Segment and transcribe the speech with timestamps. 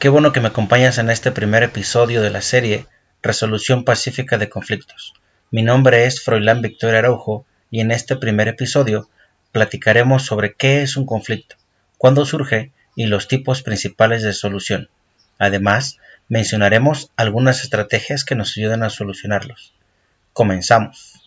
[0.00, 2.86] Qué bueno que me acompañas en este primer episodio de la serie
[3.20, 5.12] Resolución Pacífica de Conflictos.
[5.50, 9.10] Mi nombre es Froilán Victoria Araujo y en este primer episodio
[9.52, 11.56] platicaremos sobre qué es un conflicto,
[11.98, 14.88] cuándo surge y los tipos principales de solución.
[15.38, 15.98] Además,
[16.30, 19.74] mencionaremos algunas estrategias que nos ayudan a solucionarlos.
[20.32, 21.19] Comenzamos.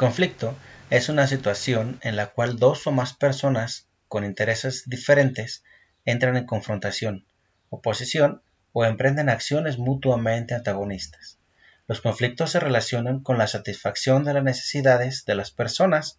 [0.00, 0.56] Conflicto
[0.88, 5.62] es una situación en la cual dos o más personas con intereses diferentes
[6.06, 7.26] entran en confrontación,
[7.68, 8.40] oposición
[8.72, 11.38] o emprenden acciones mutuamente antagonistas.
[11.86, 16.18] Los conflictos se relacionan con la satisfacción de las necesidades de las personas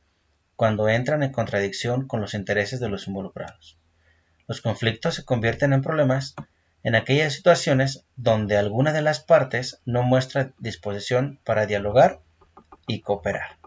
[0.56, 3.80] cuando entran en contradicción con los intereses de los involucrados.
[4.48, 6.36] Los conflictos se convierten en problemas
[6.84, 12.20] en aquellas situaciones donde alguna de las partes no muestra disposición para dialogar
[12.86, 13.61] y cooperar.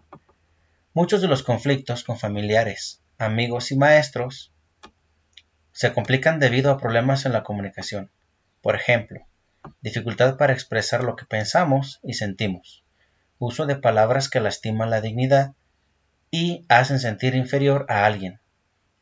[0.96, 4.52] Muchos de los conflictos con familiares, amigos y maestros
[5.72, 8.12] se complican debido a problemas en la comunicación.
[8.62, 9.26] Por ejemplo,
[9.80, 12.84] dificultad para expresar lo que pensamos y sentimos,
[13.40, 15.54] uso de palabras que lastiman la dignidad
[16.30, 18.38] y hacen sentir inferior a alguien,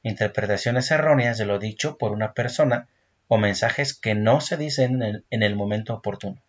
[0.02, 2.88] interpretaciones erróneas de lo dicho por una persona
[3.28, 6.42] o mensajes que no se dicen en el, en el momento oportuno.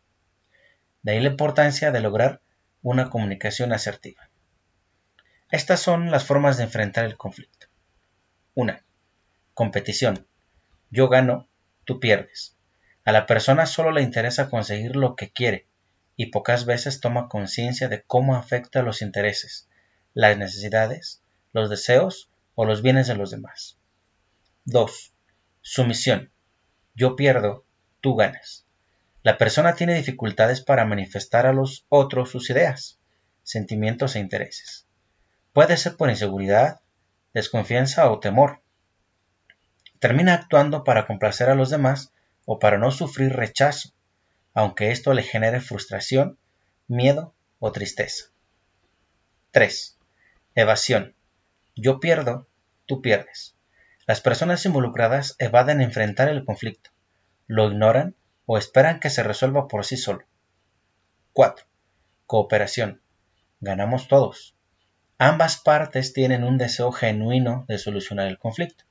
[1.01, 2.39] De ahí la importancia de lograr
[2.81, 4.29] una comunicación asertiva.
[5.53, 7.67] Estas son las formas de enfrentar el conflicto.
[8.55, 8.75] 1.
[9.53, 10.25] Competición.
[10.89, 11.47] Yo gano,
[11.85, 12.57] tú pierdes.
[13.05, 15.67] A la persona solo le interesa conseguir lo que quiere
[16.15, 19.69] y pocas veces toma conciencia de cómo afecta los intereses,
[20.15, 23.77] las necesidades, los deseos o los bienes de los demás.
[24.65, 25.13] 2.
[25.61, 26.31] Sumisión.
[26.95, 27.63] Yo pierdo,
[28.01, 28.65] tú ganas.
[29.21, 32.97] La persona tiene dificultades para manifestar a los otros sus ideas,
[33.43, 34.87] sentimientos e intereses.
[35.53, 36.81] Puede ser por inseguridad,
[37.33, 38.61] desconfianza o temor.
[39.99, 42.11] Termina actuando para complacer a los demás
[42.45, 43.89] o para no sufrir rechazo,
[44.55, 46.39] aunque esto le genere frustración,
[46.87, 48.25] miedo o tristeza.
[49.51, 49.99] 3.
[50.55, 51.15] Evasión.
[51.75, 52.47] Yo pierdo,
[52.87, 53.55] tú pierdes.
[54.07, 56.89] Las personas involucradas evaden enfrentar el conflicto,
[57.45, 58.15] lo ignoran
[58.47, 60.25] o esperan que se resuelva por sí solo.
[61.33, 61.65] 4.
[62.25, 63.01] Cooperación.
[63.61, 64.55] Ganamos todos.
[65.25, 68.83] Ambas partes tienen un deseo genuino de solucionar el conflicto.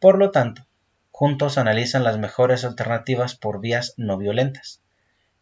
[0.00, 0.66] Por lo tanto,
[1.10, 4.82] juntos analizan las mejores alternativas por vías no violentas.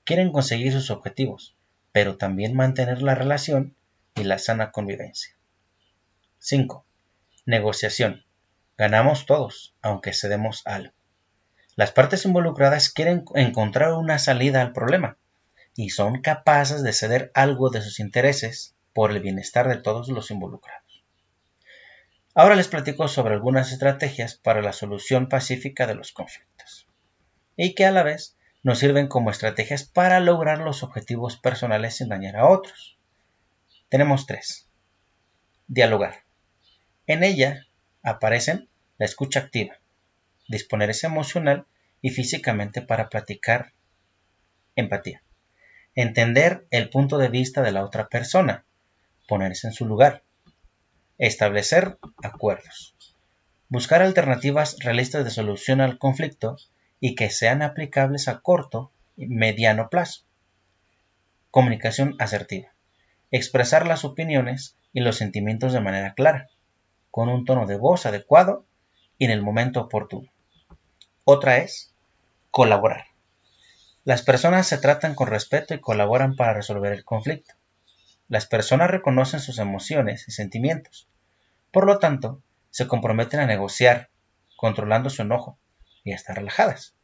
[0.04, 1.56] Quieren conseguir sus objetivos,
[1.90, 3.74] pero también mantener la relación
[4.14, 5.34] y la sana convivencia.
[6.38, 6.84] 5.
[7.44, 8.24] Negociación.
[8.78, 10.94] Ganamos todos, aunque cedemos algo.
[11.74, 15.16] Las partes involucradas quieren encontrar una salida al problema
[15.74, 20.30] y son capaces de ceder algo de sus intereses por el bienestar de todos los
[20.30, 21.04] involucrados.
[22.34, 26.86] Ahora les platico sobre algunas estrategias para la solución pacífica de los conflictos
[27.56, 32.08] y que a la vez nos sirven como estrategias para lograr los objetivos personales sin
[32.08, 32.98] dañar a otros.
[33.88, 34.68] Tenemos tres.
[35.66, 36.24] Dialogar.
[37.06, 37.66] En ella
[38.02, 38.68] aparecen
[38.98, 39.78] la escucha activa,
[40.48, 41.66] disponerse emocional
[42.00, 43.72] y físicamente para platicar
[44.76, 45.22] empatía.
[45.94, 48.64] Entender el punto de vista de la otra persona,
[49.30, 50.24] ponerse en su lugar.
[51.16, 52.96] Establecer acuerdos.
[53.68, 56.56] Buscar alternativas realistas de solución al conflicto
[56.98, 60.24] y que sean aplicables a corto y mediano plazo.
[61.52, 62.74] Comunicación asertiva.
[63.30, 66.48] Expresar las opiniones y los sentimientos de manera clara,
[67.12, 68.66] con un tono de voz adecuado
[69.16, 70.28] y en el momento oportuno.
[71.22, 71.94] Otra es
[72.50, 73.04] colaborar.
[74.02, 77.59] Las personas se tratan con respeto y colaboran para resolver el conflicto.
[78.30, 81.08] Las personas reconocen sus emociones y sentimientos.
[81.72, 84.08] Por lo tanto, se comprometen a negociar,
[84.56, 85.58] controlando su enojo
[86.04, 86.94] y a estar relajadas.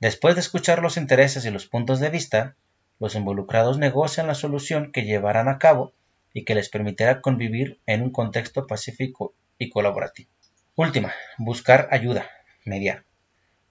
[0.00, 2.56] Después de escuchar los intereses y los puntos de vista,
[2.98, 5.92] los involucrados negocian la solución que llevarán a cabo
[6.32, 10.30] y que les permitirá convivir en un contexto pacífico y colaborativo.
[10.74, 12.30] Última, buscar ayuda,
[12.64, 13.04] mediar.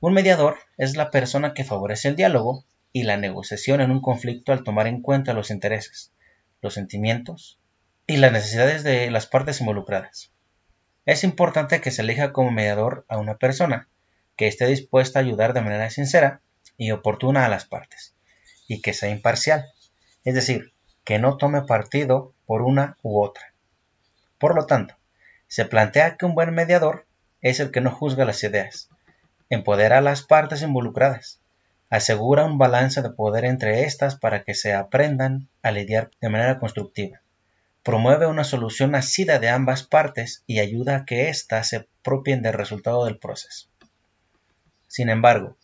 [0.01, 4.53] Un mediador es la persona que favorece el diálogo y la negociación en un conflicto
[4.53, 6.11] al tomar en cuenta los intereses,
[6.65, 7.59] los sentimientos
[8.07, 10.31] y las necesidades de las partes involucradas.
[11.05, 13.87] Es importante que se elija como mediador a una persona
[14.35, 16.41] que esté dispuesta a ayudar de manera sincera
[16.75, 18.15] y oportuna a las partes,
[18.67, 19.65] y que sea imparcial,
[20.23, 20.73] es decir,
[21.03, 23.53] que no tome partido por una u otra.
[24.39, 24.95] Por lo tanto,
[25.47, 27.05] se plantea que un buen mediador
[27.41, 28.89] es el que no juzga las ideas,
[29.51, 31.39] empodera a las partes involucradas,
[31.89, 36.59] asegura un balance de poder entre estas para que se aprendan a lidiar de manera
[36.59, 37.21] constructiva.
[37.83, 42.53] Promueve una solución nacida de ambas partes y ayuda a que éstas se propien del
[42.53, 43.67] resultado del proceso.
[44.87, 45.57] Sin embargo,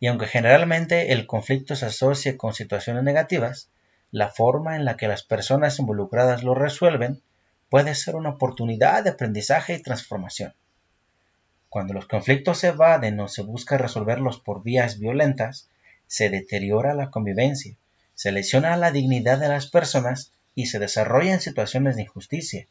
[0.00, 3.70] y aunque generalmente el conflicto se asocie con situaciones negativas,
[4.10, 7.22] la forma en la que las personas involucradas lo resuelven
[7.68, 10.54] puede ser una oportunidad de aprendizaje y transformación.
[11.76, 15.68] Cuando los conflictos se evaden o se busca resolverlos por vías violentas,
[16.06, 17.76] se deteriora la convivencia,
[18.14, 22.66] se lesiona la dignidad de las personas y se desarrollan situaciones de injusticia.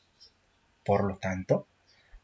[0.84, 1.68] Por lo tanto,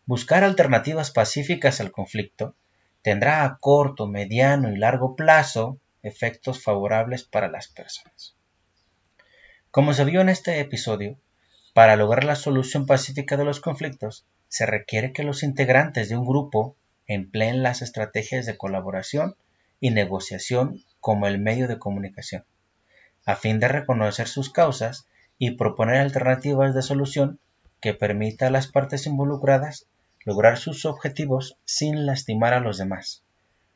[0.08, 2.56] buscar alternativas pacíficas al conflicto
[3.04, 8.34] tendrá a corto, mediano y largo plazo efectos favorables para las personas.
[9.70, 11.20] Como se vio en este episodio,
[11.76, 16.26] para lograr la solución pacífica de los conflictos, se requiere que los integrantes de un
[16.26, 16.76] grupo
[17.08, 19.38] empleen las estrategias de colaboración
[19.80, 22.44] y negociación como el medio de comunicación,
[23.26, 25.08] a fin de reconocer sus causas
[25.38, 27.40] y proponer alternativas de solución
[27.80, 29.88] que permita a las partes involucradas
[30.26, 33.24] lograr sus objetivos sin lastimar a los demás,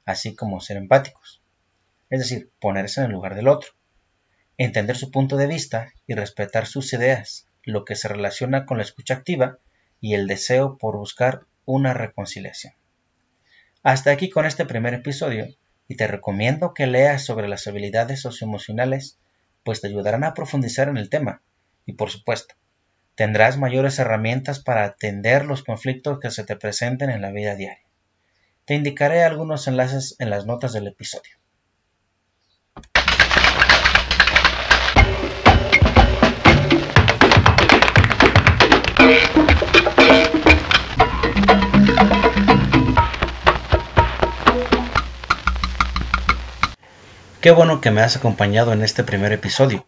[0.04, 1.42] así como ser empáticos,
[2.10, 3.70] es decir, ponerse en el lugar del otro,
[4.58, 8.84] entender su punto de vista y respetar sus ideas, lo que se relaciona con la
[8.84, 9.60] escucha activa
[10.02, 12.74] y el deseo por buscar una reconciliación.
[13.84, 15.48] Hasta aquí con este primer episodio
[15.88, 19.20] y te recomiendo que leas sobre las habilidades socioemocionales,
[19.64, 21.42] pues te ayudarán a profundizar en el tema
[21.86, 22.56] y por supuesto,
[23.16, 27.86] tendrás mayores herramientas para atender los conflictos que se te presenten en la vida diaria.
[28.66, 31.38] Te indicaré algunos enlaces en las notas del episodio.
[47.46, 49.86] Qué bueno que me has acompañado en este primer episodio.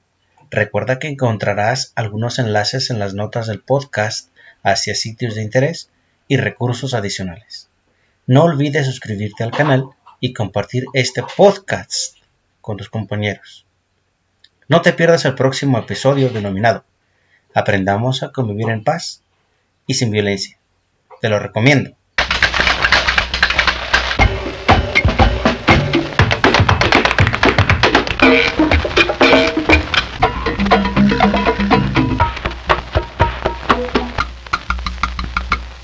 [0.51, 4.29] Recuerda que encontrarás algunos enlaces en las notas del podcast
[4.61, 5.89] hacia sitios de interés
[6.27, 7.67] y recursos adicionales.
[8.27, 9.89] No olvides suscribirte al canal
[10.19, 12.17] y compartir este podcast
[12.61, 13.65] con tus compañeros.
[14.67, 16.85] No te pierdas el próximo episodio denominado
[17.55, 19.23] Aprendamos a convivir en paz
[19.87, 20.59] y sin violencia.
[21.21, 21.95] Te lo recomiendo.